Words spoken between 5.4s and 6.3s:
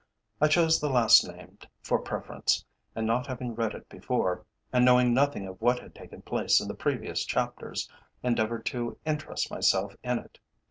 of what had taken